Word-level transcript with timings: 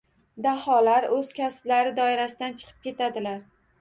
Daholar 0.45 1.05
o’z 1.17 1.29
kasblari 1.41 1.93
doirasidan 2.03 2.57
chiqib 2.63 2.83
ketadilar. 2.89 3.45